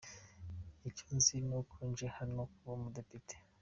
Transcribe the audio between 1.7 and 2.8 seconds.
nje hano kuba